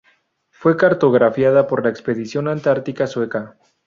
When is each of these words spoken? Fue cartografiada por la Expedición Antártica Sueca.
Fue 0.49 0.77
cartografiada 0.77 1.67
por 1.67 1.83
la 1.83 1.91
Expedición 1.91 2.47
Antártica 2.47 3.05
Sueca. 3.05 3.59